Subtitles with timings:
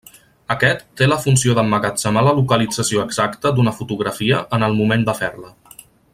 [0.53, 5.55] Aquest té la funció d'emmagatzemar la localització exacta d'una fotografia en el moment de fer-la.